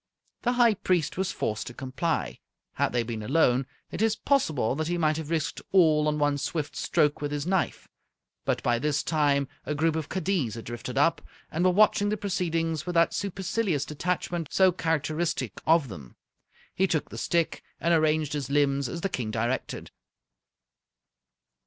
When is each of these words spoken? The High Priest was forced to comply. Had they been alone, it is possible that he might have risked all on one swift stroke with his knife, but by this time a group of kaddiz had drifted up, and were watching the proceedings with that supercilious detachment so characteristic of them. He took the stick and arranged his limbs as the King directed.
The 0.41 0.53
High 0.53 0.73
Priest 0.73 1.15
was 1.15 1.31
forced 1.31 1.67
to 1.67 1.75
comply. 1.75 2.39
Had 2.73 2.91
they 2.91 3.03
been 3.03 3.21
alone, 3.21 3.67
it 3.91 4.01
is 4.01 4.15
possible 4.15 4.73
that 4.75 4.87
he 4.87 4.97
might 4.97 5.17
have 5.17 5.29
risked 5.29 5.61
all 5.71 6.07
on 6.07 6.17
one 6.17 6.39
swift 6.39 6.75
stroke 6.75 7.21
with 7.21 7.31
his 7.31 7.45
knife, 7.45 7.87
but 8.43 8.63
by 8.63 8.79
this 8.79 9.03
time 9.03 9.47
a 9.63 9.75
group 9.75 9.95
of 9.95 10.09
kaddiz 10.09 10.55
had 10.55 10.65
drifted 10.65 10.97
up, 10.97 11.21
and 11.51 11.63
were 11.63 11.69
watching 11.69 12.09
the 12.09 12.17
proceedings 12.17 12.87
with 12.87 12.95
that 12.95 13.13
supercilious 13.13 13.85
detachment 13.85 14.47
so 14.49 14.71
characteristic 14.71 15.61
of 15.67 15.87
them. 15.87 16.15
He 16.73 16.87
took 16.87 17.09
the 17.09 17.17
stick 17.19 17.61
and 17.79 17.93
arranged 17.93 18.33
his 18.33 18.49
limbs 18.49 18.89
as 18.89 19.01
the 19.01 19.07
King 19.09 19.29
directed. 19.29 19.91